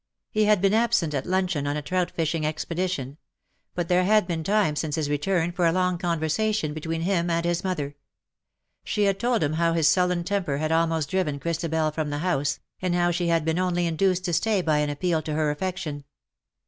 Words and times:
He 0.31 0.45
had 0.45 0.61
been 0.61 0.73
absent 0.73 1.13
at 1.13 1.27
lun 1.27 1.45
cheon^ 1.45 1.67
on 1.67 1.77
a 1.77 1.81
trout 1.83 2.09
fishing 2.09 2.43
expedition; 2.43 3.19
but 3.75 3.87
there 3.87 4.03
had 4.03 4.25
been 4.25 4.43
time 4.43 4.75
since 4.75 4.95
his 4.95 5.11
return 5.11 5.51
for 5.51 5.67
a 5.67 5.71
long 5.71 5.99
conversation 5.99 6.73
between 6.73 7.01
him 7.01 7.29
and 7.29 7.45
his 7.45 7.63
mother. 7.63 7.95
She 8.83 9.03
had 9.03 9.19
told 9.19 9.43
him 9.43 9.53
how 9.53 9.73
his 9.73 9.87
sullen 9.87 10.23
temper 10.23 10.57
had 10.57 10.71
almost 10.71 11.11
driven 11.11 11.37
Christabel 11.39 11.91
from 11.91 12.09
the 12.09 12.17
house^ 12.17 12.57
and 12.81 12.95
how 12.95 13.11
she 13.11 13.27
had 13.27 13.45
been 13.45 13.59
only 13.59 13.85
induced 13.85 14.25
to 14.25 14.33
stay 14.33 14.63
by 14.63 14.79
an 14.79 14.89
appeal 14.89 15.21
to 15.21 15.35
her 15.35 15.51
affection. 15.51 16.05